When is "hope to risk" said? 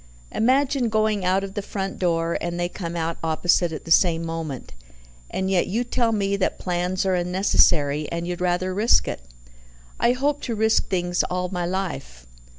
10.13-10.87